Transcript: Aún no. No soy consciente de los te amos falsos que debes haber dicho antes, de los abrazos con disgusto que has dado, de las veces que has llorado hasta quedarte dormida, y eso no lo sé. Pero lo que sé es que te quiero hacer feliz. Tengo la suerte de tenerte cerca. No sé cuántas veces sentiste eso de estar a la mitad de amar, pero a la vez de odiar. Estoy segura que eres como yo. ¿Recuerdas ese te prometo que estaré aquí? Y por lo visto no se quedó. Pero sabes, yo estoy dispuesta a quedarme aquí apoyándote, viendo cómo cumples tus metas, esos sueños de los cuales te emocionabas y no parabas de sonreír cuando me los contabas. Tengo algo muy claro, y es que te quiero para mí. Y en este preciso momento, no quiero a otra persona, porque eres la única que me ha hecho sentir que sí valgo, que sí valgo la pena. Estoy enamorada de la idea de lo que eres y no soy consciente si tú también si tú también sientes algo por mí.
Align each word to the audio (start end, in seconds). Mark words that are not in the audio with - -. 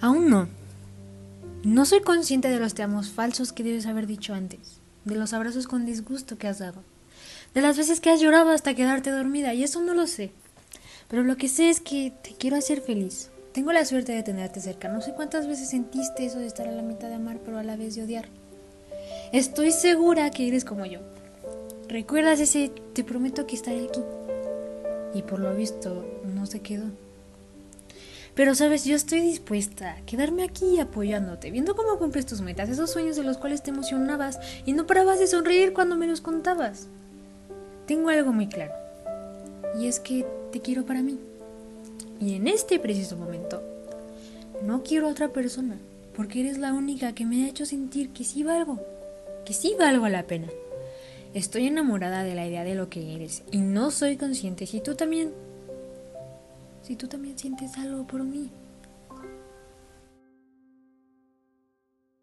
Aún 0.00 0.30
no. 0.30 0.48
No 1.64 1.84
soy 1.84 2.00
consciente 2.00 2.48
de 2.48 2.60
los 2.60 2.74
te 2.74 2.82
amos 2.82 3.10
falsos 3.10 3.52
que 3.52 3.64
debes 3.64 3.86
haber 3.86 4.06
dicho 4.06 4.32
antes, 4.32 4.78
de 5.04 5.16
los 5.16 5.32
abrazos 5.32 5.66
con 5.66 5.86
disgusto 5.86 6.38
que 6.38 6.46
has 6.46 6.60
dado, 6.60 6.82
de 7.52 7.62
las 7.62 7.76
veces 7.76 7.98
que 8.00 8.10
has 8.10 8.20
llorado 8.20 8.50
hasta 8.50 8.74
quedarte 8.74 9.10
dormida, 9.10 9.54
y 9.54 9.64
eso 9.64 9.82
no 9.82 9.94
lo 9.94 10.06
sé. 10.06 10.30
Pero 11.08 11.24
lo 11.24 11.36
que 11.36 11.48
sé 11.48 11.68
es 11.68 11.80
que 11.80 12.12
te 12.22 12.34
quiero 12.34 12.56
hacer 12.56 12.80
feliz. 12.80 13.30
Tengo 13.52 13.72
la 13.72 13.84
suerte 13.84 14.12
de 14.12 14.22
tenerte 14.22 14.60
cerca. 14.60 14.88
No 14.88 15.00
sé 15.00 15.14
cuántas 15.14 15.48
veces 15.48 15.70
sentiste 15.70 16.26
eso 16.26 16.38
de 16.38 16.46
estar 16.46 16.68
a 16.68 16.72
la 16.72 16.82
mitad 16.82 17.08
de 17.08 17.14
amar, 17.14 17.40
pero 17.44 17.58
a 17.58 17.64
la 17.64 17.76
vez 17.76 17.96
de 17.96 18.04
odiar. 18.04 18.28
Estoy 19.32 19.72
segura 19.72 20.30
que 20.30 20.46
eres 20.46 20.64
como 20.64 20.86
yo. 20.86 21.00
¿Recuerdas 21.88 22.38
ese 22.38 22.70
te 22.92 23.02
prometo 23.02 23.46
que 23.46 23.56
estaré 23.56 23.86
aquí? 23.88 24.02
Y 25.14 25.22
por 25.22 25.40
lo 25.40 25.56
visto 25.56 26.04
no 26.24 26.46
se 26.46 26.60
quedó. 26.60 26.84
Pero 28.38 28.54
sabes, 28.54 28.84
yo 28.84 28.94
estoy 28.94 29.20
dispuesta 29.20 29.94
a 29.94 30.00
quedarme 30.02 30.44
aquí 30.44 30.78
apoyándote, 30.78 31.50
viendo 31.50 31.74
cómo 31.74 31.98
cumples 31.98 32.24
tus 32.24 32.40
metas, 32.40 32.68
esos 32.68 32.88
sueños 32.88 33.16
de 33.16 33.24
los 33.24 33.36
cuales 33.36 33.64
te 33.64 33.70
emocionabas 33.70 34.38
y 34.64 34.74
no 34.74 34.86
parabas 34.86 35.18
de 35.18 35.26
sonreír 35.26 35.72
cuando 35.72 35.96
me 35.96 36.06
los 36.06 36.20
contabas. 36.20 36.86
Tengo 37.88 38.10
algo 38.10 38.32
muy 38.32 38.46
claro, 38.46 38.72
y 39.76 39.88
es 39.88 39.98
que 39.98 40.24
te 40.52 40.60
quiero 40.60 40.86
para 40.86 41.02
mí. 41.02 41.18
Y 42.20 42.36
en 42.36 42.46
este 42.46 42.78
preciso 42.78 43.16
momento, 43.16 43.60
no 44.62 44.84
quiero 44.84 45.08
a 45.08 45.10
otra 45.10 45.30
persona, 45.30 45.76
porque 46.14 46.38
eres 46.38 46.58
la 46.58 46.74
única 46.74 47.16
que 47.16 47.26
me 47.26 47.42
ha 47.42 47.48
hecho 47.48 47.66
sentir 47.66 48.10
que 48.10 48.22
sí 48.22 48.44
valgo, 48.44 48.78
que 49.44 49.52
sí 49.52 49.74
valgo 49.76 50.08
la 50.08 50.28
pena. 50.28 50.46
Estoy 51.34 51.66
enamorada 51.66 52.22
de 52.22 52.36
la 52.36 52.46
idea 52.46 52.62
de 52.62 52.76
lo 52.76 52.88
que 52.88 53.16
eres 53.16 53.42
y 53.50 53.58
no 53.58 53.90
soy 53.90 54.16
consciente 54.16 54.64
si 54.66 54.80
tú 54.80 54.94
también 54.94 55.32
si 56.88 56.96
tú 56.96 57.06
también 57.06 57.38
sientes 57.38 57.76
algo 57.76 58.06
por 58.06 58.24
mí. 58.24 58.50